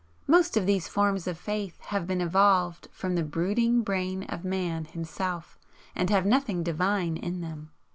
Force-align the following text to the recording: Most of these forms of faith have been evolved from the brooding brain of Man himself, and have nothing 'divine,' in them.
Most 0.25 0.57
of 0.57 0.65
these 0.65 0.87
forms 0.87 1.27
of 1.27 1.37
faith 1.37 1.79
have 1.81 2.07
been 2.07 2.21
evolved 2.21 2.87
from 2.91 3.13
the 3.13 3.21
brooding 3.23 3.83
brain 3.83 4.23
of 4.23 4.43
Man 4.43 4.85
himself, 4.85 5.59
and 5.93 6.09
have 6.09 6.25
nothing 6.25 6.63
'divine,' 6.63 7.17
in 7.17 7.41
them. 7.41 7.69